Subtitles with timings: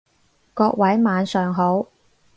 [0.55, 1.85] 各位晚上好